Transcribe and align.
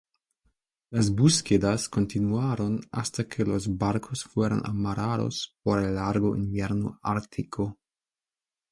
Las 0.89 1.11
búsquedas 1.13 1.87
continuaron 1.87 2.81
hasta 2.91 3.27
que 3.27 3.45
los 3.45 3.77
barcos 3.77 4.23
fueron 4.23 4.63
amarrados 4.65 5.55
por 5.61 5.77
el 5.83 5.93
largo 5.93 6.35
invierno 6.35 6.99
ártico. 7.03 7.77